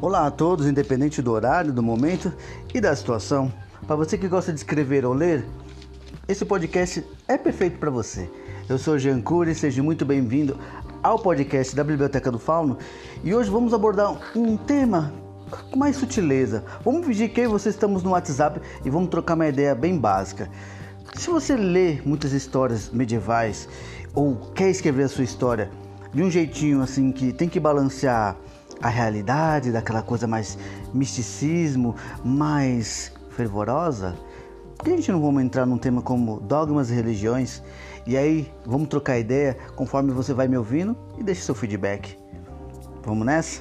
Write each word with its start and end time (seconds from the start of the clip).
Olá 0.00 0.28
a 0.28 0.30
todos, 0.30 0.68
independente 0.68 1.20
do 1.20 1.32
horário, 1.32 1.72
do 1.72 1.82
momento 1.82 2.32
e 2.72 2.80
da 2.80 2.94
situação. 2.94 3.52
Para 3.84 3.96
você 3.96 4.16
que 4.16 4.28
gosta 4.28 4.52
de 4.52 4.60
escrever 4.60 5.04
ou 5.04 5.12
ler, 5.12 5.44
esse 6.28 6.44
podcast 6.44 7.04
é 7.26 7.36
perfeito 7.36 7.80
para 7.80 7.90
você. 7.90 8.30
Eu 8.68 8.78
sou 8.78 8.96
Jean 8.96 9.20
Cury, 9.20 9.56
seja 9.56 9.82
muito 9.82 10.04
bem-vindo 10.04 10.56
ao 11.02 11.18
podcast 11.18 11.74
da 11.74 11.82
Biblioteca 11.82 12.30
do 12.30 12.38
Fauno 12.38 12.78
e 13.24 13.34
hoje 13.34 13.50
vamos 13.50 13.74
abordar 13.74 14.16
um 14.36 14.56
tema 14.56 15.12
com 15.68 15.76
mais 15.76 15.96
sutileza. 15.96 16.64
Vamos 16.84 17.04
fingir 17.04 17.32
que 17.32 17.48
você 17.48 17.68
estamos 17.68 18.04
no 18.04 18.10
WhatsApp 18.10 18.60
e 18.84 18.90
vamos 18.90 19.10
trocar 19.10 19.34
uma 19.34 19.48
ideia 19.48 19.74
bem 19.74 19.98
básica. 19.98 20.48
Se 21.14 21.28
você 21.28 21.56
lê 21.56 22.00
muitas 22.04 22.32
histórias 22.32 22.88
medievais 22.88 23.68
ou 24.14 24.36
quer 24.54 24.70
escrever 24.70 25.02
a 25.02 25.08
sua 25.08 25.24
história 25.24 25.68
de 26.14 26.22
um 26.22 26.30
jeitinho 26.30 26.82
assim 26.82 27.10
que 27.10 27.32
tem 27.32 27.48
que 27.48 27.58
balancear 27.58 28.36
a 28.80 28.88
realidade, 28.88 29.72
daquela 29.72 30.02
coisa 30.02 30.26
mais 30.26 30.58
misticismo, 30.92 31.94
mais 32.24 33.12
fervorosa, 33.30 34.16
por 34.76 34.84
que 34.84 34.92
a 34.92 34.96
gente 34.96 35.10
não 35.10 35.20
vamos 35.20 35.42
entrar 35.42 35.66
num 35.66 35.76
tema 35.76 36.00
como 36.00 36.38
dogmas 36.40 36.88
e 36.90 36.94
religiões? 36.94 37.62
E 38.06 38.16
aí 38.16 38.52
vamos 38.64 38.88
trocar 38.88 39.18
ideia 39.18 39.58
conforme 39.74 40.12
você 40.12 40.32
vai 40.32 40.46
me 40.46 40.56
ouvindo 40.56 40.96
e 41.18 41.22
deixe 41.22 41.42
seu 41.42 41.54
feedback. 41.54 42.16
Vamos 43.04 43.26
nessa? 43.26 43.60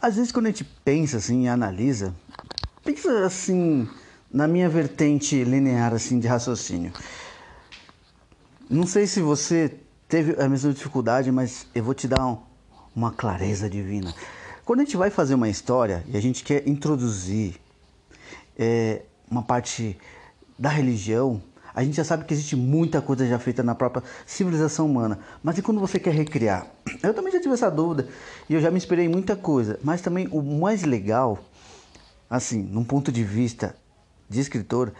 Às 0.00 0.16
vezes 0.16 0.30
quando 0.30 0.46
a 0.46 0.50
gente 0.50 0.64
pensa 0.84 1.16
assim 1.16 1.48
analisa, 1.48 2.14
pensa 2.84 3.26
assim 3.26 3.88
na 4.32 4.46
minha 4.46 4.68
vertente 4.68 5.42
linear 5.44 5.94
assim 5.94 6.18
de 6.18 6.26
raciocínio. 6.26 6.92
Não 8.68 8.86
sei 8.86 9.06
se 9.06 9.20
você 9.20 9.74
teve 10.06 10.40
a 10.40 10.48
mesma 10.48 10.72
dificuldade, 10.72 11.32
mas 11.32 11.66
eu 11.74 11.82
vou 11.82 11.94
te 11.94 12.06
dar 12.06 12.26
um, 12.26 12.38
uma 12.94 13.10
clareza 13.10 13.68
divina. 13.68 14.14
Quando 14.64 14.80
a 14.80 14.84
gente 14.84 14.96
vai 14.96 15.08
fazer 15.10 15.34
uma 15.34 15.48
história 15.48 16.04
e 16.06 16.16
a 16.16 16.20
gente 16.20 16.44
quer 16.44 16.68
introduzir 16.68 17.56
é, 18.58 19.02
uma 19.30 19.42
parte 19.42 19.96
da 20.58 20.68
religião, 20.68 21.40
a 21.74 21.82
gente 21.82 21.96
já 21.96 22.04
sabe 22.04 22.24
que 22.24 22.34
existe 22.34 22.56
muita 22.56 23.00
coisa 23.00 23.26
já 23.26 23.38
feita 23.38 23.62
na 23.62 23.74
própria 23.74 24.02
civilização 24.26 24.84
humana. 24.84 25.18
Mas 25.42 25.56
e 25.56 25.62
quando 25.62 25.80
você 25.80 25.98
quer 25.98 26.12
recriar? 26.12 26.66
Eu 27.02 27.14
também 27.14 27.32
já 27.32 27.40
tive 27.40 27.54
essa 27.54 27.70
dúvida 27.70 28.08
e 28.50 28.54
eu 28.54 28.60
já 28.60 28.70
me 28.70 28.76
inspirei 28.76 29.06
em 29.06 29.08
muita 29.08 29.36
coisa. 29.36 29.78
Mas 29.82 30.02
também 30.02 30.28
o 30.30 30.42
mais 30.42 30.82
legal, 30.82 31.38
assim, 32.28 32.62
num 32.62 32.84
ponto 32.84 33.10
de 33.10 33.24
vista 33.24 33.74
de 34.28 34.40
escritor 34.40 34.92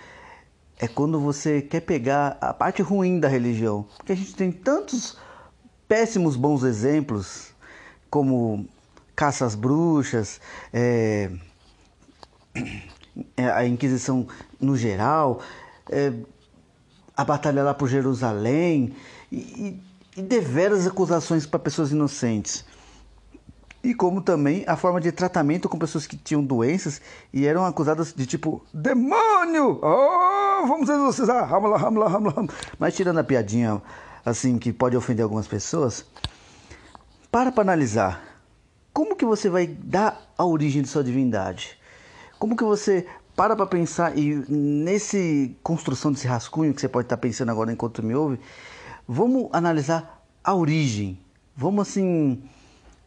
é 0.78 0.86
quando 0.86 1.18
você 1.20 1.60
quer 1.60 1.80
pegar 1.80 2.38
a 2.40 2.52
parte 2.54 2.82
ruim 2.82 3.18
da 3.18 3.28
religião. 3.28 3.86
Porque 3.96 4.12
a 4.12 4.16
gente 4.16 4.34
tem 4.34 4.52
tantos 4.52 5.16
péssimos 5.88 6.36
bons 6.36 6.62
exemplos, 6.62 7.52
como 8.08 8.66
caça 9.16 9.44
às 9.44 9.54
bruxas, 9.54 10.40
é, 10.72 11.30
é 13.36 13.50
a 13.50 13.66
Inquisição 13.66 14.28
no 14.60 14.76
geral, 14.76 15.40
é, 15.90 16.12
a 17.16 17.24
batalha 17.24 17.64
lá 17.64 17.74
por 17.74 17.88
Jerusalém, 17.88 18.94
e, 19.32 19.80
e 20.16 20.22
deveras 20.22 20.86
acusações 20.86 21.44
para 21.44 21.58
pessoas 21.58 21.90
inocentes 21.90 22.64
e 23.82 23.94
como 23.94 24.20
também 24.20 24.64
a 24.66 24.76
forma 24.76 25.00
de 25.00 25.12
tratamento 25.12 25.68
com 25.68 25.78
pessoas 25.78 26.06
que 26.06 26.16
tinham 26.16 26.42
doenças 26.42 27.00
e 27.32 27.46
eram 27.46 27.64
acusadas 27.64 28.12
de 28.12 28.26
tipo 28.26 28.64
demônio, 28.74 29.78
oh, 29.82 30.66
vamos 30.66 30.88
exorcizar, 30.88 31.52
hamla, 31.52 31.76
hamla, 31.76 32.06
hamla, 32.06 32.34
hamla. 32.36 32.54
Mas 32.78 32.94
tirando 32.94 33.18
a 33.18 33.24
piadinha 33.24 33.80
assim 34.24 34.58
que 34.58 34.72
pode 34.72 34.96
ofender 34.96 35.22
algumas 35.22 35.46
pessoas, 35.46 36.04
para 37.30 37.52
para 37.52 37.62
analisar 37.62 38.22
como 38.92 39.14
que 39.14 39.24
você 39.24 39.48
vai 39.48 39.66
dar 39.66 40.32
a 40.36 40.44
origem 40.44 40.82
de 40.82 40.88
sua 40.88 41.04
divindade, 41.04 41.78
como 42.38 42.56
que 42.56 42.64
você 42.64 43.06
para 43.36 43.54
para 43.54 43.66
pensar 43.66 44.18
e 44.18 44.44
nesse 44.48 45.56
construção 45.62 46.10
desse 46.10 46.26
rascunho 46.26 46.74
que 46.74 46.80
você 46.80 46.88
pode 46.88 47.06
estar 47.06 47.16
pensando 47.16 47.52
agora 47.52 47.72
enquanto 47.72 48.02
me 48.02 48.12
ouve, 48.12 48.40
vamos 49.06 49.48
analisar 49.52 50.24
a 50.42 50.52
origem, 50.52 51.20
vamos 51.56 51.88
assim 51.88 52.42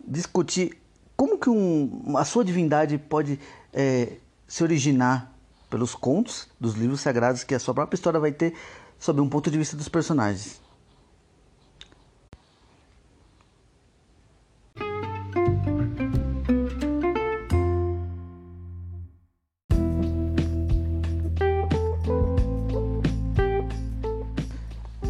discutir 0.08 0.78
como 1.16 1.38
que 1.38 1.50
um, 1.50 2.18
a 2.18 2.26
sua 2.26 2.44
divindade 2.44 2.98
pode 2.98 3.40
é, 3.74 4.18
se 4.48 4.64
originar 4.64 5.32
pelos 5.70 5.96
contos 5.96 6.48
dos 6.60 6.74
livros 6.76 7.02
sagrados 7.02 7.44
que 7.44 7.56
a 7.56 7.60
sua 7.60 7.74
própria 7.74 7.96
história 7.96 8.20
vai 8.20 8.32
ter 8.32 8.54
sob 9.00 9.22
um 9.22 9.30
ponto 9.30 9.50
de 9.50 9.58
vista 9.58 9.78
dos 9.78 9.88
personagens. 9.88 10.60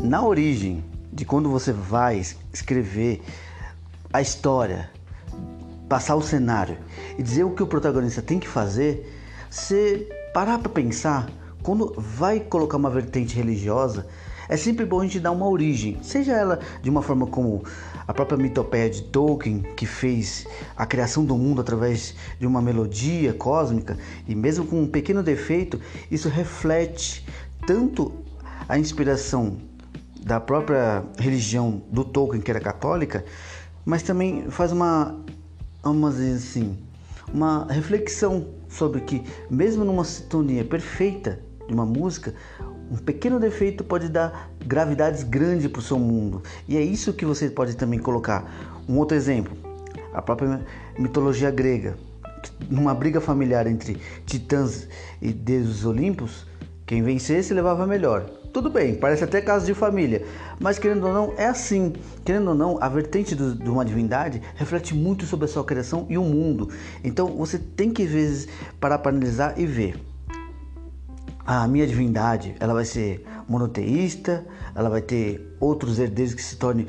Na 0.04 0.24
origem 0.24 0.84
de 1.12 1.24
quando 1.24 1.50
você 1.50 1.72
vai 1.72 2.20
escrever 2.54 3.22
a 4.14 4.22
história, 4.22 4.90
passar 5.88 6.16
o 6.16 6.22
cenário 6.22 6.78
e 7.18 7.24
dizer 7.24 7.44
o 7.44 7.52
que 7.52 7.64
o 7.64 7.68
protagonista 7.68 8.22
tem 8.22 8.40
que 8.40 8.48
fazer, 8.48 9.10
você 9.50 10.08
parar 10.34 10.60
para 10.60 10.70
pensar, 10.70 11.30
quando 11.62 11.94
vai 11.98 12.40
colocar 12.40 12.78
uma 12.78 12.90
vertente 12.90 13.36
religiosa, 13.36 14.08
é 14.50 14.58
sempre 14.58 14.86
bom 14.86 15.00
a 15.00 15.04
gente 15.04 15.20
dar 15.20 15.32
uma 15.32 15.48
origem, 15.48 15.98
seja 16.02 16.34
ela 16.34 16.60
de 16.82 16.90
uma 16.90 17.02
forma 17.02 17.26
como 17.28 17.64
a 18.06 18.14
própria 18.14 18.38
mitopeia 18.38 18.90
de 18.90 19.04
Tolkien, 19.04 19.62
que 19.78 19.86
fez 19.86 20.46
a 20.76 20.86
criação 20.86 21.24
do 21.24 21.38
mundo 21.38 21.62
através 21.62 22.16
de 22.38 22.46
uma 22.46 22.62
melodia 22.62 23.34
cósmica, 23.34 23.98
e 24.28 24.36
mesmo 24.36 24.66
com 24.66 24.82
um 24.82 24.88
pequeno 24.88 25.24
defeito, 25.24 25.80
isso 26.10 26.28
reflete 26.28 27.26
tanto 27.66 28.12
a 28.68 28.78
inspiração 28.78 29.58
da 30.22 30.40
própria 30.40 31.04
religião 31.18 31.82
do 31.90 32.04
Tolkien, 32.04 32.42
que 32.42 32.52
era 32.52 32.60
católica, 32.60 33.24
mas 33.86 34.04
também 34.04 34.50
faz 34.50 34.72
uma, 34.72 35.20
vamos 35.84 36.16
dizer 36.16 36.34
assim, 36.34 36.78
uma 37.34 37.66
reflexão 37.72 38.48
sobre 38.70 39.02
que 39.02 39.24
mesmo 39.50 39.84
numa 39.84 40.04
sintonia 40.04 40.64
perfeita 40.64 41.40
de 41.68 41.74
uma 41.74 41.86
música, 41.86 42.34
um 42.92 42.98
pequeno 42.98 43.40
defeito 43.40 43.84
pode 43.84 44.10
dar 44.10 44.52
gravidades 44.66 45.24
grandes 45.24 45.68
para 45.68 45.80
o 45.80 45.84
seu 45.84 45.98
mundo. 45.98 46.44
E 46.68 46.76
é 46.76 46.82
isso 46.82 47.14
que 47.14 47.26
você 47.26 47.50
pode 47.50 47.76
também 47.76 48.00
colocar. 48.00 48.52
Um 48.88 48.98
outro 48.98 49.16
exemplo, 49.16 49.56
a 50.14 50.22
própria 50.22 50.66
mitologia 51.00 51.50
grega. 51.50 51.98
Numa 52.70 52.94
briga 52.94 53.22
familiar 53.22 53.68
entre 53.68 54.02
titãs 54.26 54.88
e 55.22 55.32
deuses 55.32 55.86
olímpicos, 55.86 56.46
quem 56.92 57.02
vencesse 57.02 57.54
levava 57.54 57.88
melhor. 57.88 58.26
Tudo 58.52 58.70
bem, 58.70 58.96
parece 58.96 59.24
até 59.24 59.40
caso 59.40 59.66
de 59.66 59.74
família, 59.74 60.26
mas 60.60 60.78
querendo 60.78 61.08
ou 61.08 61.14
não, 61.14 61.34
é 61.38 61.46
assim. 61.46 61.94
Querendo 62.26 62.50
ou 62.50 62.54
não, 62.54 62.78
a 62.82 62.90
vertente 62.90 63.34
do, 63.34 63.56
de 63.56 63.70
uma 63.70 63.86
divindade 63.86 64.42
reflete 64.56 64.94
muito 64.94 65.26
sobre 65.26 65.46
a 65.46 65.48
sua 65.48 65.64
criação 65.64 66.06
e 66.10 66.18
o 66.18 66.24
mundo. 66.26 66.68
Então 67.02 67.30
você 67.30 67.58
tem 67.58 67.92
que, 67.92 68.04
às 68.04 68.10
vezes, 68.10 68.50
parar 68.78 68.98
para 68.98 69.10
analisar 69.10 69.58
e 69.58 69.66
ver. 69.66 70.04
A 71.46 71.66
minha 71.66 71.88
divindade, 71.88 72.58
ela 72.60 72.74
vai 72.74 72.84
ser 72.84 73.26
monoteísta, 73.48 74.46
ela 74.76 74.90
vai 74.90 75.02
ter 75.02 75.56
outros 75.62 75.98
herdeiros 75.98 76.34
que 76.34 76.44
se 76.44 76.58
tornem 76.58 76.88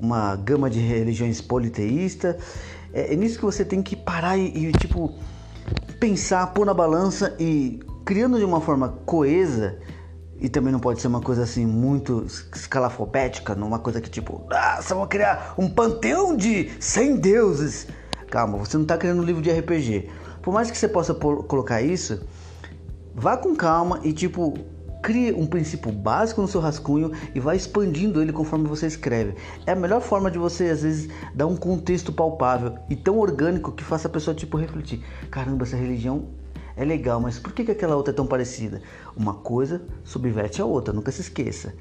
uma 0.00 0.34
gama 0.34 0.70
de 0.70 0.80
religiões 0.80 1.42
politeísta. 1.42 2.38
É, 2.90 3.12
é 3.12 3.16
nisso 3.16 3.38
que 3.38 3.44
você 3.44 3.66
tem 3.66 3.82
que 3.82 3.96
parar 3.96 4.38
e, 4.38 4.68
e 4.68 4.72
tipo 4.72 5.12
pensar, 6.00 6.46
pôr 6.54 6.64
na 6.64 6.72
balança 6.72 7.36
e 7.38 7.80
criando 8.04 8.38
de 8.38 8.44
uma 8.44 8.60
forma 8.60 8.88
coesa 9.06 9.78
e 10.42 10.48
também 10.48 10.72
não 10.72 10.80
pode 10.80 11.00
ser 11.00 11.06
uma 11.06 11.20
coisa 11.20 11.44
assim 11.44 11.64
muito 11.64 12.26
escalafobética, 12.26 13.54
numa 13.54 13.78
coisa 13.78 14.00
que 14.00 14.10
tipo, 14.10 14.44
ah, 14.50 14.80
você 14.82 14.92
vai 14.92 15.06
criar 15.06 15.54
um 15.56 15.68
panteão 15.70 16.36
de 16.36 16.70
100 16.80 17.16
deuses. 17.16 17.86
Calma, 18.28 18.58
você 18.58 18.76
não 18.76 18.82
está 18.82 18.98
criando 18.98 19.20
um 19.20 19.24
livro 19.24 19.40
de 19.40 19.50
RPG. 19.50 20.10
Por 20.42 20.52
mais 20.52 20.70
que 20.70 20.76
você 20.76 20.88
possa 20.88 21.14
colocar 21.14 21.80
isso, 21.80 22.26
vá 23.14 23.36
com 23.36 23.54
calma 23.54 24.00
e 24.02 24.12
tipo, 24.12 24.54
crie 25.00 25.32
um 25.32 25.46
princípio 25.46 25.92
básico 25.92 26.40
no 26.42 26.48
seu 26.48 26.60
rascunho 26.60 27.12
e 27.34 27.38
vá 27.38 27.54
expandindo 27.54 28.20
ele 28.20 28.32
conforme 28.32 28.66
você 28.66 28.88
escreve. 28.88 29.36
É 29.64 29.72
a 29.72 29.76
melhor 29.76 30.00
forma 30.00 30.28
de 30.28 30.38
você 30.38 30.70
às 30.70 30.82
vezes 30.82 31.08
dar 31.32 31.46
um 31.46 31.56
contexto 31.56 32.12
palpável 32.12 32.74
e 32.90 32.96
tão 32.96 33.18
orgânico 33.18 33.70
que 33.70 33.84
faça 33.84 34.08
a 34.08 34.10
pessoa 34.10 34.34
tipo 34.34 34.56
refletir. 34.56 35.04
Caramba, 35.30 35.64
essa 35.64 35.76
religião 35.76 36.41
é 36.76 36.84
legal, 36.84 37.20
mas 37.20 37.38
por 37.38 37.52
que, 37.52 37.64
que 37.64 37.70
aquela 37.70 37.96
outra 37.96 38.12
é 38.12 38.16
tão 38.16 38.26
parecida? 38.26 38.80
Uma 39.16 39.34
coisa 39.34 39.82
subverte 40.04 40.60
a 40.60 40.64
outra, 40.64 40.92
nunca 40.92 41.10
se 41.10 41.20
esqueça. 41.20 41.74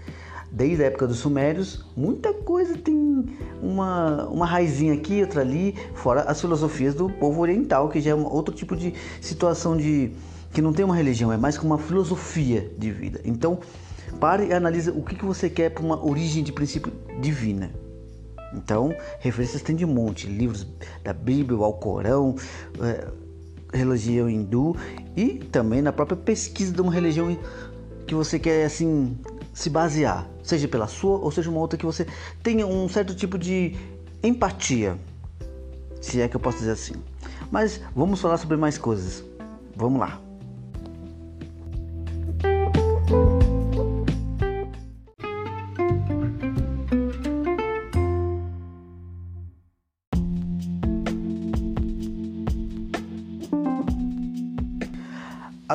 Desde 0.52 0.84
a 0.84 0.88
época 0.88 1.08
dos 1.08 1.20
Sumérios, 1.20 1.86
muita 1.96 2.34
coisa 2.34 2.78
tem 2.78 3.26
uma, 3.62 4.28
uma 4.28 4.46
raizinha 4.46 4.94
aqui, 4.94 5.22
outra 5.22 5.42
ali, 5.42 5.76
fora 5.94 6.24
as 6.24 6.42
filosofias 6.42 6.94
do 6.94 7.10
povo 7.10 7.42
oriental, 7.42 7.88
que 7.88 8.02
já 8.02 8.12
é 8.12 8.16
um 8.16 8.26
outro 8.26 8.54
tipo 8.54 8.76
de 8.76 8.94
situação 9.22 9.78
de 9.78 10.12
que 10.52 10.62
não 10.62 10.74
tem 10.74 10.84
uma 10.84 10.96
religião, 10.96 11.32
é 11.32 11.38
mais 11.38 11.58
que 11.58 11.66
uma 11.66 11.78
filosofia 11.78 12.70
de 12.78 12.92
vida. 12.92 13.22
Então, 13.24 13.60
pare 14.20 14.48
e 14.48 14.54
analise 14.54 14.90
o 14.90 15.02
que, 15.02 15.16
que 15.16 15.24
você 15.24 15.50
quer 15.50 15.70
para 15.70 15.84
uma 15.84 16.06
origem 16.06 16.44
de 16.44 16.52
princípio 16.52 16.92
divina. 17.22 17.72
Então, 18.54 18.94
referências 19.20 19.62
tem 19.62 19.76
de 19.76 19.86
monte, 19.86 20.28
livros 20.28 20.68
da 21.02 21.14
Bíblia, 21.14 21.58
ao 21.64 21.74
Corão, 21.74 22.36
é, 22.82 23.08
religião 23.74 24.30
hindu 24.30 24.76
e 25.16 25.36
também 25.52 25.82
na 25.82 25.92
própria 25.92 26.18
pesquisa 26.18 26.74
de 26.74 26.82
uma 26.82 26.92
religião 26.92 27.38
que 28.06 28.16
você 28.16 28.38
quer 28.40 28.66
assim 28.66 29.18
se 29.54 29.70
basear, 29.70 30.28
seja 30.44 30.68
pela 30.68 30.88
sua 30.88 31.18
ou 31.18 31.32
seja 31.32 31.50
uma 31.50 31.60
outra 31.60 31.78
que 31.78 31.86
você 31.86 32.06
tenha 32.42 32.66
um 32.66 32.88
certo 32.88 33.14
tipo 33.16 33.38
de 33.38 33.76
empatia, 34.24 34.98
se 36.02 36.22
é 36.22 36.28
que 36.28 36.36
eu 36.36 36.40
posso 36.40 36.60
dizer 36.60 36.72
assim. 36.72 36.96
Mas 37.50 37.82
vamos 37.96 38.22
falar 38.22 38.38
sobre 38.38 38.58
mais 38.58 38.78
coisas. 38.78 39.24
Vamos 39.76 40.00
lá. 40.00 40.31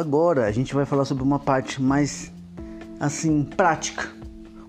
Agora 0.06 0.46
a 0.46 0.52
gente 0.52 0.72
vai 0.72 0.84
falar 0.86 1.04
sobre 1.04 1.24
uma 1.24 1.40
parte 1.40 1.82
mais 1.82 2.32
assim 3.00 3.42
prática. 3.42 4.08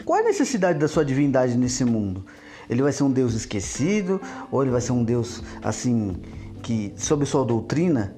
Qual 0.03 0.17
é 0.17 0.23
a 0.23 0.25
necessidade 0.25 0.79
da 0.79 0.87
sua 0.87 1.05
divindade 1.05 1.55
nesse 1.55 1.85
mundo? 1.85 2.25
Ele 2.67 2.81
vai 2.81 2.91
ser 2.91 3.03
um 3.03 3.11
Deus 3.11 3.35
esquecido 3.35 4.19
ou 4.51 4.63
ele 4.63 4.71
vai 4.71 4.81
ser 4.81 4.93
um 4.93 5.03
Deus 5.03 5.43
assim 5.63 6.15
que 6.63 6.91
sob 6.97 7.23
sua 7.23 7.45
doutrina 7.45 8.15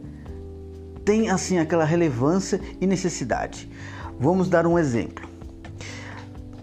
tem 1.04 1.30
assim 1.30 1.60
aquela 1.60 1.83
relevância 1.83 2.62
e 2.80 2.88
necessidade? 2.88 3.69
Vamos 4.18 4.48
dar 4.48 4.66
um 4.66 4.80
exemplo. 4.80 5.27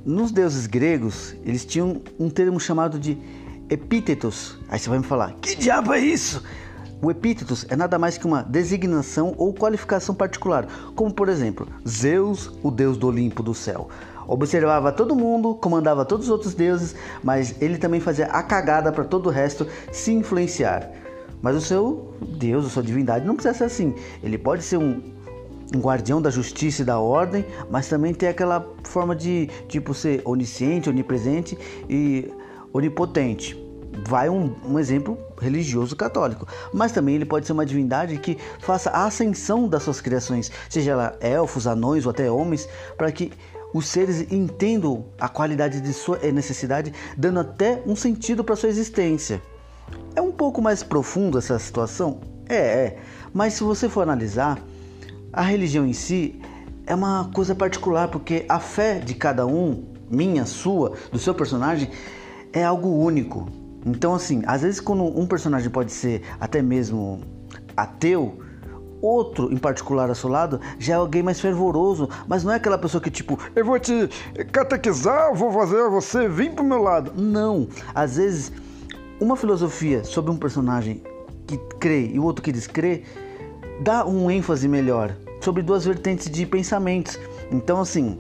Nos 0.07 0.33
deuses 0.33 0.67
gregos, 0.67 1.37
eles 1.45 1.67
tinham 1.67 2.01
um 2.19 2.31
termo 2.31 2.59
chamado 2.59 2.99
de 2.99 3.19
epítetos. 3.69 4.59
Aí 4.71 4.79
você 4.79 4.89
vai 4.89 5.01
me 5.01 5.05
falar: 5.05 5.35
"Que 5.35 5.55
diabo 5.55 5.93
é 5.93 6.01
isso?" 6.01 6.43
O 7.03 7.11
epítetos 7.11 7.67
é 7.69 7.77
nada 7.77 7.99
mais 7.99 8.17
que 8.17 8.27
uma 8.27 8.43
designação 8.43 9.35
ou 9.37 9.53
qualificação 9.53 10.15
particular, 10.15 10.67
como 10.95 11.13
por 11.13 11.29
exemplo, 11.29 11.69
Zeus, 11.87 12.51
o 12.63 12.71
deus 12.71 12.97
do 12.97 13.09
Olimpo 13.09 13.43
do 13.43 13.53
céu. 13.53 13.89
Observava 14.27 14.91
todo 14.91 15.15
mundo, 15.15 15.55
comandava 15.55 16.07
todos 16.07 16.27
os 16.27 16.33
outros 16.33 16.55
deuses, 16.55 16.95
mas 17.23 17.55
ele 17.61 17.77
também 17.77 18.01
fazia 18.01 18.27
a 18.27 18.43
cagada 18.43 18.91
para 18.91 19.05
todo 19.05 19.27
o 19.27 19.31
resto 19.31 19.67
se 19.93 20.11
influenciar. 20.11 20.91
Mas 21.43 21.55
o 21.55 21.61
seu 21.61 22.15
Deus, 22.39 22.65
a 22.65 22.71
sua 22.71 22.83
divindade, 22.83 23.27
não 23.27 23.35
precisa 23.35 23.55
ser 23.55 23.65
assim. 23.65 23.95
Ele 24.23 24.39
pode 24.39 24.65
ser 24.65 24.79
um, 24.79 25.03
um 25.75 25.79
guardião 25.79 26.21
da 26.21 26.31
justiça 26.31 26.81
e 26.81 26.85
da 26.85 26.99
ordem, 26.99 27.45
mas 27.71 27.89
também 27.89 28.15
tem 28.15 28.31
aquela 28.31 28.67
forma 28.85 29.15
de 29.15 29.51
tipo 29.69 29.93
ser 29.93 30.23
onisciente, 30.25 30.89
onipresente 30.89 31.59
e 31.91 32.33
onipotente 32.73 33.66
vai 34.07 34.29
um, 34.29 34.55
um, 34.65 34.79
exemplo 34.79 35.19
religioso 35.41 35.97
católico, 35.97 36.47
mas 36.73 36.93
também 36.93 37.15
ele 37.15 37.25
pode 37.25 37.47
ser 37.47 37.53
uma 37.53 37.67
divindade 37.67 38.19
que 38.19 38.39
faça 38.61 38.91
a 38.91 39.05
ascensão 39.05 39.69
das 39.69 39.83
suas 39.83 40.01
criações, 40.01 40.51
seja 40.69 40.93
ela 40.93 41.17
elfos, 41.21 41.67
anões 41.67 42.07
ou 42.07 42.11
até 42.11 42.31
homens, 42.31 42.69
para 42.97 43.11
que 43.11 43.33
os 43.73 43.87
seres 43.87 44.33
entendam 44.33 45.07
a 45.21 45.29
qualidade 45.29 45.81
de 45.81 45.93
sua 45.93 46.19
necessidade, 46.33 46.93
dando 47.17 47.41
até 47.41 47.83
um 47.87 47.95
sentido 47.97 48.43
para 48.43 48.57
sua 48.57 48.69
existência. 48.69 49.43
É 50.15 50.21
um 50.21 50.33
pouco 50.33 50.63
mais 50.63 50.83
profundo 50.83 51.39
essa 51.39 51.59
situação? 51.59 52.21
É, 52.49 52.57
é, 52.57 52.99
mas 53.35 53.55
se 53.55 53.63
você 53.63 53.89
for 53.89 54.03
analisar, 54.03 54.59
a 55.33 55.43
religião 55.43 55.87
em 55.87 55.93
si 55.93 56.41
é 56.87 56.95
uma 56.95 57.31
coisa 57.35 57.55
particular, 57.55 58.09
porque 58.09 58.47
a 58.49 58.59
fé 58.59 58.99
de 58.99 59.15
cada 59.15 59.47
um, 59.47 59.85
minha, 60.09 60.47
sua, 60.47 60.93
do 61.13 61.19
seu 61.19 61.35
personagem, 61.35 61.91
é 62.53 62.65
algo 62.65 62.89
único. 62.89 63.47
Então, 63.87 64.13
assim, 64.13 64.43
às 64.47 64.63
vezes 64.63 64.81
quando 64.81 65.05
um 65.05 65.27
personagem 65.27 65.71
pode 65.71 65.93
ser 65.93 66.23
até 66.41 66.61
mesmo 66.61 67.21
ateu, 67.77 68.41
outro 69.01 69.53
em 69.53 69.57
particular 69.57 70.09
ao 70.09 70.15
seu 70.15 70.29
lado 70.29 70.61
já 70.79 70.95
é 70.95 70.97
alguém 70.97 71.23
mais 71.23 71.39
fervoroso, 71.39 72.09
mas 72.27 72.43
não 72.43 72.53
é 72.53 72.57
aquela 72.57 72.77
pessoa 72.77 73.01
que 73.01 73.11
tipo, 73.11 73.39
eu 73.55 73.65
vou 73.65 73.79
te 73.79 74.09
catequizar, 74.51 75.33
vou 75.35 75.53
fazer 75.53 75.89
você 75.89 76.29
vir 76.29 76.53
pro 76.53 76.65
meu 76.65 76.83
lado. 76.83 77.13
Não, 77.15 77.69
às 77.95 78.17
vezes 78.17 78.53
uma 79.21 79.37
filosofia 79.37 80.03
sobre 80.03 80.33
um 80.33 80.37
personagem 80.37 81.03
que 81.47 81.57
crê 81.79 82.09
e 82.09 82.19
o 82.19 82.25
outro 82.25 82.43
que 82.43 82.51
descrê 82.51 83.05
dá 83.81 84.05
um 84.05 84.29
ênfase 84.29 84.67
melhor 84.67 85.15
sobre 85.41 85.63
duas 85.63 85.85
vertentes 85.85 86.29
de 86.29 86.45
pensamentos. 86.45 87.19
Então 87.53 87.81
assim, 87.81 88.19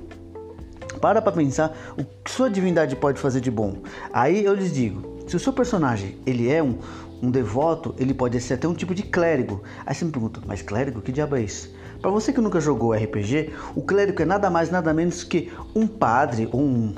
para 1.00 1.20
para 1.20 1.32
pensar 1.32 1.76
o 1.98 2.04
que 2.04 2.30
sua 2.30 2.48
divindade 2.48 2.94
pode 2.94 3.20
fazer 3.20 3.40
de 3.40 3.50
bom. 3.50 3.78
Aí 4.12 4.44
eu 4.44 4.54
lhes 4.54 4.72
digo, 4.72 5.15
se 5.26 5.36
o 5.36 5.40
seu 5.40 5.52
personagem 5.52 6.16
ele 6.24 6.50
é 6.50 6.62
um, 6.62 6.78
um 7.22 7.30
devoto, 7.30 7.94
ele 7.98 8.14
pode 8.14 8.40
ser 8.40 8.54
até 8.54 8.68
um 8.68 8.74
tipo 8.74 8.94
de 8.94 9.02
clérigo. 9.02 9.62
Aí 9.84 9.94
você 9.94 10.04
me 10.04 10.12
pergunta, 10.12 10.40
mas 10.46 10.62
clérigo? 10.62 11.00
Que 11.00 11.12
diabo 11.12 11.36
é 11.36 11.42
isso? 11.42 11.74
Para 12.00 12.10
você 12.10 12.32
que 12.32 12.40
nunca 12.40 12.60
jogou 12.60 12.92
RPG, 12.92 13.52
o 13.74 13.82
clérigo 13.82 14.20
é 14.22 14.24
nada 14.24 14.50
mais 14.50 14.70
nada 14.70 14.92
menos 14.92 15.24
que 15.24 15.52
um 15.74 15.86
padre 15.86 16.48
ou 16.52 16.60
um, 16.60 16.94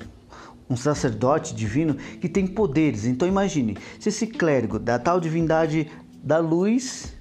um 0.69 0.77
sacerdote 0.77 1.55
divino 1.55 1.95
que 1.95 2.29
tem 2.29 2.47
poderes. 2.47 3.05
Então 3.05 3.27
imagine, 3.27 3.77
se 3.99 4.09
esse 4.09 4.27
clérigo 4.27 4.79
da 4.79 4.99
tal 4.99 5.21
divindade 5.21 5.91
da 6.23 6.39
luz, 6.39 7.15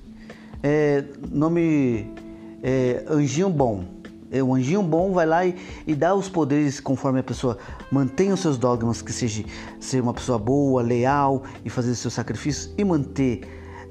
é, 0.64 1.04
nome 1.32 2.12
é, 2.64 3.06
Anjinho 3.08 3.50
Bom, 3.50 3.86
é, 4.32 4.44
o 4.44 4.54
anjinho 4.54 4.84
bom 4.84 5.14
vai 5.14 5.26
lá 5.26 5.46
e, 5.46 5.56
e 5.86 5.96
dá 5.96 6.14
os 6.14 6.28
poderes 6.30 6.80
conforme 6.80 7.20
a 7.20 7.24
pessoa 7.24 7.58
mantém 7.92 8.32
os 8.32 8.40
seus 8.40 8.58
dogmas, 8.58 9.02
que 9.02 9.14
seja 9.14 9.44
ser 9.80 10.02
uma 10.02 10.14
pessoa 10.14 10.38
boa, 10.38 10.82
leal 10.82 11.44
e 11.64 11.70
fazer 11.70 11.96
seus 11.96 12.14
sacrifícios 12.14 12.74
e 12.78 12.84
manter 12.84 13.42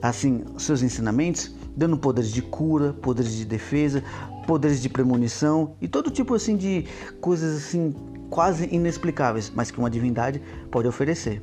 assim 0.02 0.44
seus 0.58 0.82
ensinamentos, 0.82 1.54
dando 1.76 1.96
poderes 1.96 2.30
de 2.30 2.42
cura, 2.42 2.92
poderes 2.92 3.34
de 3.34 3.44
defesa, 3.44 4.02
poderes 4.46 4.80
de 4.80 4.88
premonição 4.88 5.74
e 5.80 5.88
todo 5.88 6.10
tipo 6.10 6.34
assim 6.34 6.56
de 6.56 6.86
coisas 7.20 7.56
assim 7.56 7.94
quase 8.28 8.68
inexplicáveis, 8.72 9.50
mas 9.54 9.70
que 9.70 9.78
uma 9.78 9.90
divindade 9.90 10.40
pode 10.70 10.86
oferecer. 10.86 11.42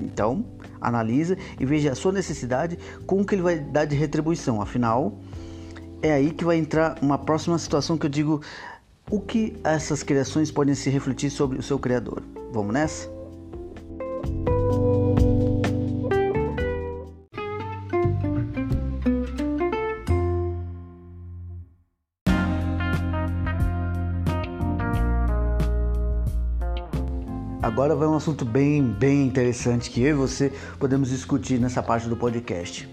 Então, 0.00 0.44
analisa 0.80 1.36
e 1.58 1.64
veja 1.64 1.92
a 1.92 1.94
sua 1.94 2.12
necessidade 2.12 2.78
com 3.06 3.20
o 3.20 3.24
que 3.24 3.34
ele 3.34 3.42
vai 3.42 3.58
dar 3.58 3.84
de 3.86 3.96
retribuição. 3.96 4.60
Afinal, 4.60 5.18
é 6.02 6.12
aí 6.12 6.30
que 6.30 6.44
vai 6.44 6.56
entrar 6.56 6.98
uma 7.00 7.18
próxima 7.18 7.58
situação 7.58 7.96
que 7.96 8.06
eu 8.06 8.10
digo 8.10 8.40
o 9.10 9.20
que 9.20 9.56
essas 9.62 10.02
criações 10.02 10.50
podem 10.50 10.74
se 10.74 10.90
refletir 10.90 11.30
sobre 11.30 11.58
o 11.58 11.62
seu 11.62 11.78
criador. 11.78 12.22
Vamos 12.52 12.72
nessa? 12.72 13.16
Agora 27.62 27.94
vai 27.94 28.08
um 28.08 28.14
assunto 28.14 28.44
bem, 28.44 28.82
bem 28.82 29.26
interessante 29.26 29.90
que 29.90 30.00
eu 30.00 30.10
e 30.10 30.12
você 30.14 30.52
podemos 30.78 31.10
discutir 31.10 31.60
nessa 31.60 31.82
parte 31.82 32.08
do 32.08 32.16
podcast. 32.16 32.88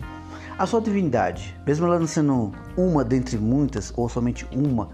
A 0.58 0.68
sua 0.68 0.80
divindade, 0.80 1.56
mesmo 1.66 1.88
ela 1.88 1.98
não 1.98 2.06
sendo 2.06 2.52
uma 2.78 3.04
dentre 3.04 3.38
muitas, 3.38 3.92
ou 3.98 4.08
somente 4.08 4.48
uma, 4.52 4.90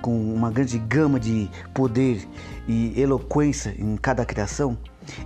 com 0.00 0.34
uma 0.34 0.50
grande 0.50 0.78
gama 0.78 1.20
de 1.20 1.50
poder 1.74 2.26
e 2.66 2.98
eloquência 2.98 3.74
em 3.78 3.96
cada 3.96 4.24
criação, 4.24 4.78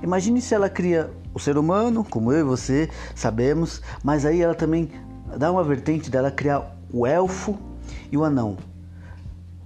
imagine 0.03 0.41
se 0.41 0.53
ela 0.53 0.69
cria 0.69 1.11
o 1.33 1.39
ser 1.39 1.57
humano, 1.57 2.05
como 2.05 2.33
eu 2.33 2.41
e 2.41 2.43
você 2.43 2.91
sabemos, 3.15 3.81
mas 4.03 4.27
aí 4.27 4.43
ela 4.43 4.55
também 4.55 4.91
dá 5.39 5.53
uma 5.53 5.63
vertente 5.63 6.11
dela 6.11 6.31
criar 6.31 6.77
o 6.93 7.07
elfo 7.07 7.57
e 8.11 8.17
o 8.17 8.25
anão. 8.25 8.57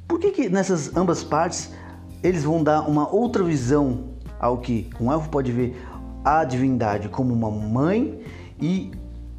Por 0.07 0.21
que, 0.21 0.31
que 0.31 0.49
nessas 0.51 0.95
ambas 0.95 1.25
partes 1.25 1.73
eles 2.23 2.45
vão 2.45 2.63
dar 2.63 2.83
uma 2.83 3.11
outra 3.11 3.43
visão 3.43 4.11
ao 4.39 4.59
que 4.59 4.91
um 5.01 5.11
elfo 5.11 5.31
pode 5.31 5.51
ver 5.51 5.75
a 6.23 6.45
divindade 6.45 7.09
como 7.09 7.33
uma 7.33 7.51
mãe 7.51 8.21
e 8.61 8.93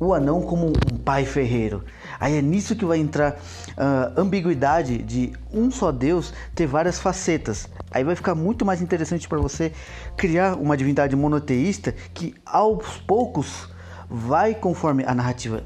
o 0.04 0.14
anão 0.14 0.42
como 0.42 0.68
um 0.68 0.98
pai 0.98 1.26
ferreiro. 1.26 1.84
Aí 2.20 2.38
é 2.38 2.42
nisso 2.42 2.76
que 2.76 2.86
vai 2.86 3.00
entrar 3.00 3.40
a 3.78 4.12
uh, 4.18 4.22
ambiguidade 4.22 4.98
de 5.00 5.34
um 5.52 5.72
só 5.72 5.92
Deus 5.92 6.34
ter 6.54 6.68
várias 6.68 7.00
facetas. 7.00 7.68
Aí 7.92 8.04
vai 8.04 8.16
ficar 8.16 8.36
muito 8.36 8.66
mais 8.66 8.82
interessante 8.82 9.28
para 9.28 9.40
você 9.40 9.72
criar 10.18 10.56
uma 10.56 10.78
divindade 10.78 11.16
monoteísta 11.16 11.94
que 12.14 12.36
aos 12.46 12.98
poucos 12.98 13.70
vai 14.10 14.54
conforme 14.54 15.04
a 15.06 15.14
narrativa 15.14 15.64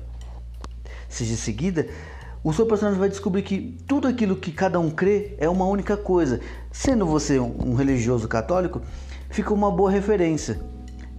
seja 1.09 1.35
seguida, 1.35 1.87
o 2.43 2.53
seu 2.53 2.65
personagem 2.65 2.99
vai 2.99 3.09
descobrir 3.09 3.41
que 3.41 3.77
tudo 3.87 4.07
aquilo 4.07 4.35
que 4.35 4.51
cada 4.51 4.79
um 4.79 4.89
crê 4.89 5.35
é 5.37 5.49
uma 5.49 5.65
única 5.65 5.97
coisa. 5.97 6.39
Sendo 6.71 7.05
você 7.05 7.39
um 7.39 7.73
religioso 7.73 8.27
católico, 8.27 8.81
fica 9.29 9.53
uma 9.53 9.71
boa 9.71 9.91
referência. 9.91 10.59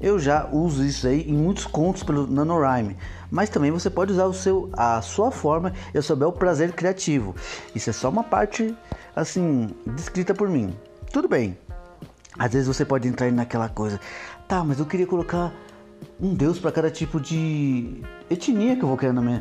Eu 0.00 0.18
já 0.18 0.48
uso 0.52 0.84
isso 0.84 1.06
aí 1.08 1.28
em 1.28 1.32
muitos 1.32 1.66
contos 1.66 2.04
pelo 2.04 2.26
NaNoWriMo, 2.26 2.96
mas 3.30 3.48
também 3.48 3.70
você 3.70 3.90
pode 3.90 4.12
usar 4.12 4.26
o 4.26 4.32
seu, 4.32 4.70
a 4.72 5.02
sua 5.02 5.30
forma 5.30 5.72
e 5.92 5.98
o 5.98 6.02
seu 6.02 6.14
bel 6.14 6.32
prazer 6.32 6.72
criativo. 6.72 7.34
Isso 7.74 7.90
é 7.90 7.92
só 7.92 8.08
uma 8.08 8.22
parte 8.22 8.74
assim 9.16 9.68
descrita 9.86 10.32
por 10.34 10.48
mim. 10.48 10.74
Tudo 11.12 11.28
bem. 11.28 11.58
Às 12.38 12.52
vezes 12.52 12.68
você 12.68 12.84
pode 12.84 13.08
entrar 13.08 13.32
naquela 13.32 13.68
coisa, 13.68 13.98
tá, 14.46 14.62
mas 14.62 14.78
eu 14.78 14.86
queria 14.86 15.06
colocar 15.06 15.52
um 16.20 16.32
Deus 16.32 16.60
para 16.60 16.70
cada 16.70 16.90
tipo 16.90 17.20
de 17.20 18.00
etnia 18.30 18.76
que 18.76 18.82
eu 18.82 18.88
vou 18.88 18.96
criar 18.96 19.12
no 19.12 19.22
meu, 19.22 19.40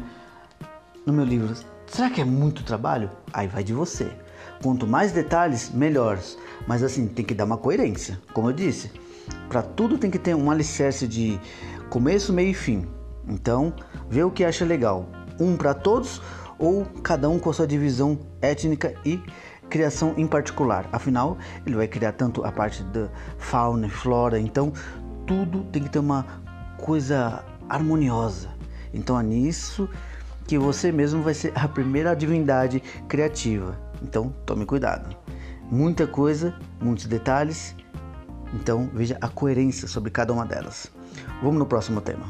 no 1.06 1.14
meu 1.14 1.26
livro. 1.26 1.54
Será 1.86 2.10
que 2.10 2.20
é 2.20 2.26
muito 2.26 2.64
trabalho? 2.64 3.12
Aí 3.32 3.48
vai 3.48 3.64
de 3.64 3.74
você. 3.74 4.12
Quanto 4.64 4.88
mais 4.88 5.12
detalhes, 5.12 5.70
melhores. 5.70 6.38
Mas 6.68 6.82
assim, 6.82 7.08
tem 7.08 7.24
que 7.24 7.36
dar 7.36 7.46
uma 7.46 7.58
coerência, 7.58 8.20
como 8.34 8.50
eu 8.50 8.54
disse. 8.54 8.92
Para 9.50 9.62
tudo 9.62 9.98
tem 9.98 10.12
que 10.12 10.20
ter 10.20 10.36
um 10.36 10.52
alicerce 10.52 11.08
de 11.08 11.40
começo, 11.90 12.34
meio 12.34 12.52
e 12.52 12.54
fim. 12.54 12.88
Então, 13.28 13.74
vê 14.10 14.24
o 14.24 14.32
que 14.32 14.44
acha 14.44 14.66
legal. 14.66 15.10
Um 15.40 15.56
para 15.56 15.74
todos 15.74 16.22
ou 16.58 16.86
cada 17.04 17.30
um 17.30 17.38
com 17.40 17.50
a 17.50 17.54
sua 17.54 17.68
divisão 17.68 18.20
étnica 18.42 18.94
e 19.06 19.22
criação 19.70 20.14
em 20.18 20.26
particular. 20.26 20.88
Afinal, 20.92 21.38
ele 21.66 21.76
vai 21.76 21.88
criar 21.88 22.14
tanto 22.14 22.44
a 22.44 22.52
parte 22.52 22.84
da 22.84 23.10
fauna 23.38 23.88
e 23.88 23.90
flora, 23.90 24.40
então 24.40 24.72
tudo 25.26 25.64
tem 25.66 25.84
que 25.84 25.90
ter 25.90 26.00
uma 26.00 26.26
coisa 26.78 27.44
harmoniosa. 27.70 28.50
Então 28.94 29.20
é 29.20 29.24
nisso 29.24 29.90
que 30.48 30.58
você 30.58 30.92
mesmo 30.92 31.22
vai 31.22 31.34
ser 31.34 31.52
a 31.56 31.68
primeira 31.68 32.16
divindade 32.16 32.82
criativa. 33.08 33.78
Então 34.02 34.34
tome 34.46 34.66
cuidado. 34.66 35.16
Muita 35.70 36.08
coisa, 36.08 36.56
muitos 36.80 37.06
detalhes. 37.06 37.76
Então 38.54 38.90
veja 38.94 39.18
a 39.22 39.28
coerência 39.28 39.88
sobre 39.88 40.12
cada 40.12 40.34
uma 40.34 40.46
delas. 40.46 40.92
Vamos 41.42 41.60
no 41.60 41.66
próximo 41.66 42.02
tema. 42.02 42.26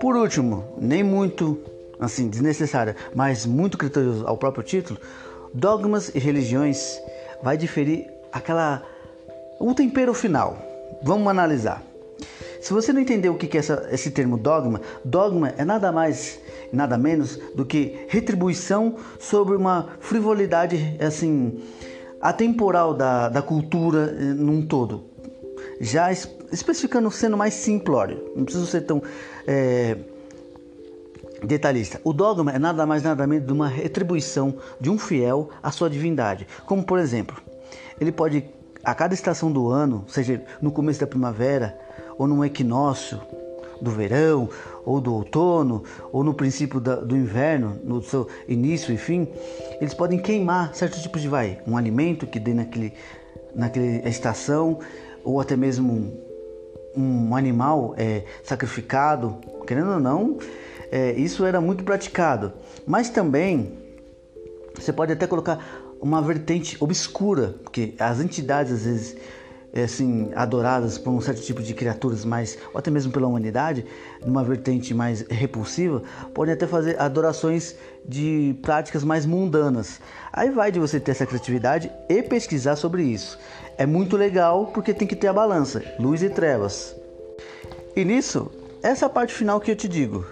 Por 0.00 0.16
último, 0.16 0.64
nem 0.80 1.02
muito 1.02 1.58
assim 2.00 2.28
desnecessária, 2.28 2.96
mas 3.14 3.44
muito 3.44 3.76
criterioso 3.76 4.26
ao 4.26 4.36
próprio 4.36 4.64
título, 4.64 4.98
dogmas 5.52 6.08
e 6.14 6.18
religiões 6.18 6.98
vai 7.42 7.56
diferir 7.56 8.10
aquela 8.32 8.82
o 9.58 9.74
tempero 9.74 10.14
final. 10.14 10.56
Vamos 11.02 11.28
analisar. 11.28 11.89
Se 12.60 12.72
você 12.72 12.92
não 12.92 13.00
entender 13.00 13.28
o 13.28 13.36
que 13.36 13.56
é 13.56 13.60
essa, 13.60 13.88
esse 13.90 14.10
termo 14.10 14.36
dogma, 14.36 14.80
dogma 15.04 15.54
é 15.56 15.64
nada 15.64 15.90
mais, 15.90 16.38
nada 16.72 16.98
menos 16.98 17.36
do 17.54 17.64
que 17.64 18.04
retribuição 18.08 18.96
sobre 19.18 19.56
uma 19.56 19.88
frivolidade 20.00 20.96
assim 21.00 21.58
atemporal 22.20 22.92
da, 22.92 23.30
da 23.30 23.40
cultura 23.40 24.14
eh, 24.14 24.24
num 24.34 24.66
todo. 24.66 25.04
Já 25.80 26.12
especificando, 26.12 27.10
sendo 27.10 27.36
mais 27.36 27.54
simplório, 27.54 28.30
não 28.36 28.44
precisa 28.44 28.66
ser 28.66 28.82
tão 28.82 29.02
é, 29.46 29.96
detalhista. 31.42 31.98
O 32.04 32.12
dogma 32.12 32.52
é 32.52 32.58
nada 32.58 32.84
mais 32.84 33.02
nada 33.02 33.26
menos 33.26 33.46
de 33.46 33.52
uma 33.52 33.68
retribuição 33.68 34.54
de 34.78 34.90
um 34.90 34.98
fiel 34.98 35.48
à 35.62 35.70
sua 35.70 35.88
divindade. 35.88 36.46
Como 36.66 36.84
por 36.84 36.98
exemplo, 36.98 37.36
ele 37.98 38.12
pode 38.12 38.44
a 38.84 38.94
cada 38.94 39.14
estação 39.14 39.50
do 39.52 39.68
ano, 39.68 40.04
seja 40.08 40.42
no 40.60 40.70
começo 40.70 41.00
da 41.00 41.06
primavera 41.06 41.78
ou 42.20 42.26
no 42.28 42.44
equinócio 42.44 43.18
do 43.80 43.90
verão 43.90 44.46
ou 44.84 45.00
do 45.00 45.14
outono 45.14 45.82
ou 46.12 46.22
no 46.22 46.34
princípio 46.34 46.78
da, 46.78 46.96
do 46.96 47.16
inverno, 47.16 47.80
no 47.82 48.02
seu 48.02 48.28
início 48.46 48.92
e 48.92 48.98
fim, 48.98 49.26
eles 49.80 49.94
podem 49.94 50.18
queimar 50.18 50.74
certos 50.74 51.00
tipos 51.00 51.22
de 51.22 51.28
vai, 51.28 51.62
um 51.66 51.78
alimento 51.78 52.26
que 52.26 52.38
dê 52.38 52.52
naquele 52.52 52.92
naquela 53.54 54.06
estação 54.06 54.80
ou 55.24 55.40
até 55.40 55.56
mesmo 55.56 56.12
um, 56.94 57.30
um 57.30 57.34
animal 57.34 57.94
é, 57.96 58.24
sacrificado, 58.44 59.38
querendo 59.66 59.92
ou 59.92 60.00
não, 60.00 60.36
é, 60.92 61.12
isso 61.12 61.46
era 61.46 61.58
muito 61.58 61.84
praticado. 61.84 62.52
Mas 62.86 63.08
também 63.08 63.78
você 64.74 64.92
pode 64.92 65.10
até 65.10 65.26
colocar 65.26 65.58
uma 65.98 66.20
vertente 66.20 66.76
obscura, 66.80 67.54
porque 67.62 67.94
as 67.98 68.20
entidades 68.20 68.72
às 68.74 68.84
vezes 68.84 69.16
assim 69.74 70.30
adoradas 70.34 70.98
por 70.98 71.10
um 71.10 71.20
certo 71.20 71.42
tipo 71.42 71.62
de 71.62 71.74
criaturas 71.74 72.24
mais 72.24 72.58
ou 72.72 72.78
até 72.78 72.90
mesmo 72.90 73.12
pela 73.12 73.26
humanidade, 73.26 73.86
numa 74.24 74.42
vertente 74.42 74.92
mais 74.92 75.22
repulsiva, 75.28 76.02
podem 76.34 76.54
até 76.54 76.66
fazer 76.66 77.00
adorações 77.00 77.76
de 78.04 78.56
práticas 78.62 79.04
mais 79.04 79.24
mundanas. 79.24 80.00
Aí 80.32 80.50
vai 80.50 80.72
de 80.72 80.80
você 80.80 80.98
ter 80.98 81.12
essa 81.12 81.26
criatividade 81.26 81.90
e 82.08 82.22
pesquisar 82.22 82.76
sobre 82.76 83.02
isso. 83.02 83.38
É 83.78 83.86
muito 83.86 84.16
legal 84.16 84.66
porque 84.66 84.92
tem 84.92 85.06
que 85.06 85.16
ter 85.16 85.28
a 85.28 85.32
balança, 85.32 85.82
luz 85.98 86.22
e 86.22 86.28
trevas. 86.28 86.96
E 87.94 88.04
nisso, 88.04 88.50
essa 88.82 89.06
é 89.06 89.08
parte 89.08 89.34
final 89.34 89.60
que 89.60 89.70
eu 89.70 89.76
te 89.76 89.88
digo. 89.88 90.24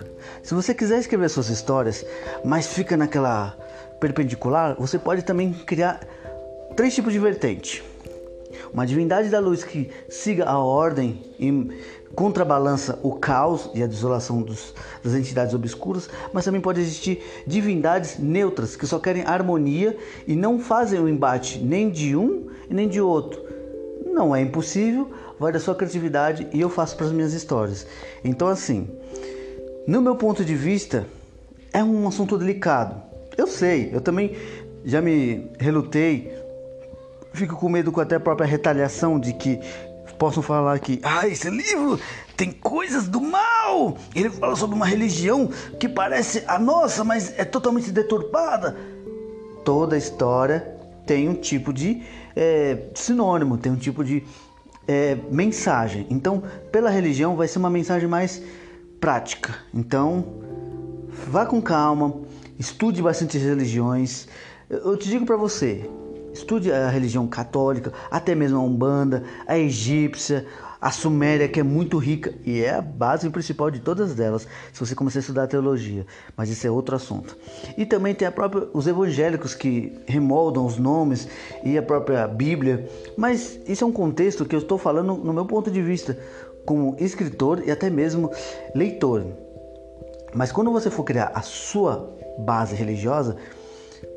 Se 0.42 0.54
você 0.54 0.75
quiser 0.75 0.99
escrever 0.99 1.28
suas 1.28 1.49
histórias, 1.49 2.04
mas 2.45 2.66
fica 2.68 2.97
naquela 2.97 3.57
perpendicular, 4.00 4.76
você 4.78 4.99
pode 4.99 5.23
também 5.23 5.52
criar 5.52 6.00
três 6.76 6.95
tipos 6.95 7.12
de 7.12 7.18
vertente. 7.18 7.83
Uma 8.73 8.87
divindade 8.87 9.29
da 9.29 9.41
luz 9.41 9.65
que 9.65 9.91
siga 10.09 10.45
a 10.45 10.59
ordem 10.59 11.23
e 11.39 11.51
contrabalança 12.15 12.99
o 13.03 13.13
caos 13.13 13.71
e 13.75 13.83
a 13.83 13.87
desolação 13.87 14.43
dos, 14.43 14.75
das 15.03 15.15
entidades 15.15 15.55
obscuras, 15.55 16.09
mas 16.33 16.45
também 16.45 16.61
pode 16.61 16.81
existir 16.81 17.23
divindades 17.47 18.19
neutras 18.19 18.77
que 18.77 18.87
só 18.87 18.99
querem 18.99 19.23
harmonia 19.25 19.97
e 20.27 20.35
não 20.35 20.59
fazem 20.59 21.01
o 21.01 21.09
embate 21.09 21.59
nem 21.59 21.91
de 21.91 22.17
um 22.17 22.49
e 22.69 22.75
nem 22.75 22.89
de 22.89 23.01
outro. 23.01 23.41
Não 24.07 24.35
é 24.35 24.41
impossível, 24.41 25.11
vai 25.39 25.53
da 25.53 25.61
sua 25.61 25.75
criatividade 25.75 26.49
e 26.53 26.61
eu 26.61 26.69
faço 26.69 26.97
para 26.97 27.07
as 27.07 27.13
minhas 27.13 27.33
histórias. 27.33 27.87
Então, 28.25 28.49
assim, 28.49 28.89
no 29.87 30.03
meu 30.03 30.17
ponto 30.17 30.45
de 30.45 30.55
vista, 30.55 31.07
é 31.73 31.83
um 31.85 32.09
assunto 32.09 32.37
delicado. 32.37 33.01
Eu 33.37 33.47
sei, 33.47 33.91
eu 33.93 34.01
também 34.01 34.37
já 34.85 35.01
me 35.01 35.51
relutei 35.59 36.33
fico 37.33 37.57
com 37.57 37.69
medo 37.69 37.93
com 37.93 38.01
até 38.01 38.17
a 38.17 38.21
própria 38.21 38.47
retaliação 38.47 39.19
de 39.19 39.33
que 39.33 39.61
possam 40.19 40.43
falar 40.43 40.79
que, 40.81 41.01
ah, 41.03 41.27
esse 41.29 41.49
livro 41.49 41.99
tem 42.37 42.51
coisas 42.51 43.09
do 43.09 43.21
mal. 43.21 43.97
Ele 44.15 44.29
fala 44.29 44.57
sobre 44.57 44.75
uma 44.75 44.87
religião 44.87 45.49
que 45.79 45.89
parece 45.89 46.43
a 46.47 46.59
nossa, 46.59 47.05
mas 47.05 47.39
é 47.39 47.45
totalmente 47.45 47.93
deturpada. 47.93 48.77
Toda 49.65 49.97
história 49.97 50.77
tem 51.07 51.29
um 51.29 51.35
tipo 51.35 51.73
de 51.73 52.03
é, 52.35 52.89
sinônimo, 52.95 53.57
tem 53.57 53.73
um 53.73 53.77
tipo 53.77 54.05
de 54.05 54.25
é, 54.87 55.17
mensagem. 55.31 56.07
Então, 56.11 56.43
pela 56.73 56.91
religião, 56.91 57.37
vai 57.37 57.47
ser 57.47 57.59
uma 57.59 57.71
mensagem 57.71 58.09
mais 58.09 58.43
prática. 59.01 59.55
Então, 59.73 60.25
vá 61.29 61.47
com 61.47 61.63
calma, 61.63 62.15
estude 62.59 63.01
bastante 63.01 63.39
religiões. 63.39 64.27
Eu 64.69 64.97
te 64.97 65.09
digo 65.09 65.25
para 65.25 65.37
você, 65.37 65.89
Estude 66.38 66.71
a 66.71 66.88
religião 66.88 67.26
católica, 67.26 67.92
até 68.09 68.33
mesmo 68.33 68.59
a 68.59 68.62
Umbanda, 68.62 69.25
a 69.45 69.59
egípcia, 69.59 70.47
a 70.80 70.88
Suméria, 70.92 71.49
que 71.49 71.59
é 71.59 71.64
muito 71.64 71.99
rica 71.99 72.33
e 72.47 72.62
é 72.62 72.75
a 72.75 72.80
base 72.80 73.28
principal 73.28 73.73
de 73.73 73.80
todas 73.80 74.21
elas, 74.21 74.47
se 74.73 74.78
você 74.78 74.95
começar 74.95 75.18
a 75.18 75.21
estudar 75.21 75.42
a 75.42 75.47
teologia, 75.49 76.07
mas 76.37 76.49
isso 76.49 76.64
é 76.64 76.71
outro 76.71 76.95
assunto. 76.95 77.37
E 77.76 77.85
também 77.85 78.14
tem 78.14 78.28
a 78.28 78.30
própria, 78.30 78.68
os 78.73 78.87
evangélicos 78.87 79.52
que 79.52 79.99
remoldam 80.07 80.64
os 80.64 80.78
nomes 80.78 81.26
e 81.64 81.76
a 81.76 81.83
própria 81.83 82.28
Bíblia, 82.28 82.88
mas 83.16 83.59
isso 83.66 83.83
é 83.83 83.87
um 83.87 83.92
contexto 83.92 84.45
que 84.45 84.54
eu 84.54 84.61
estou 84.61 84.78
falando 84.78 85.16
no 85.16 85.33
meu 85.33 85.45
ponto 85.45 85.73
de 85.73 85.83
vista, 85.83 86.16
como 86.64 86.95
escritor 87.00 87.64
e 87.66 87.73
até 87.73 87.90
mesmo 87.90 88.30
leitor. 88.76 89.26
Mas 90.33 90.52
quando 90.52 90.71
você 90.71 90.88
for 90.88 91.02
criar 91.02 91.33
a 91.35 91.42
sua 91.42 92.16
base 92.38 92.76
religiosa, 92.76 93.37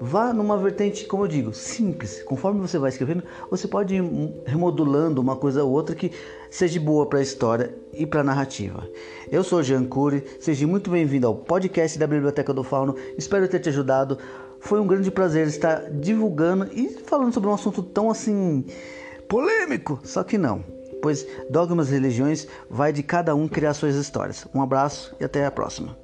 Vá 0.04 0.34
numa 0.34 0.58
vertente, 0.58 1.06
como 1.06 1.26
eu 1.26 1.28
digo, 1.28 1.54
simples. 1.54 2.24
Conforme 2.24 2.60
você 2.60 2.80
vai 2.80 2.90
escrevendo, 2.90 3.24
você 3.52 3.68
pode 3.68 3.94
ir 3.94 4.04
remodulando 4.48 5.22
uma 5.22 5.36
coisa 5.36 5.64
ou 5.64 5.72
outra 5.72 5.96
que 5.96 6.12
seja 6.50 6.80
boa 6.80 7.06
para 7.06 7.20
a 7.20 7.22
história 7.22 7.78
e 7.94 8.04
para 8.04 8.22
a 8.22 8.24
narrativa. 8.24 8.84
Eu 9.32 9.44
sou 9.44 9.62
Jean 9.62 9.86
Cury, 9.86 10.24
seja 10.40 10.66
muito 10.66 10.90
bem-vindo 10.90 11.28
ao 11.28 11.36
podcast 11.36 12.00
da 12.00 12.08
Biblioteca 12.08 12.52
do 12.52 12.64
Fauno. 12.64 12.96
Espero 13.16 13.48
ter 13.48 13.60
te 13.60 13.70
ajudado. 13.70 14.18
Foi 14.60 14.80
um 14.80 14.88
grande 14.88 15.12
prazer 15.12 15.46
estar 15.46 15.92
divulgando 15.92 16.68
e 16.74 16.90
falando 17.06 17.32
sobre 17.32 17.52
um 17.52 17.54
assunto 17.54 17.84
tão 17.84 18.10
assim 18.10 18.66
polêmico, 19.30 20.00
só 20.04 20.24
que 20.24 20.36
não, 20.36 20.64
pois 21.00 21.28
dogmas 21.48 21.90
e 21.90 21.92
religiões 21.92 22.48
vai 22.68 22.92
de 22.92 23.04
cada 23.04 23.36
um 23.36 23.48
criar 23.48 23.76
suas 23.76 23.94
histórias. 23.94 24.48
Um 24.52 24.64
abraço 24.64 25.16
e 25.20 25.24
até 25.24 25.46
a 25.46 25.52
próxima. 25.52 26.01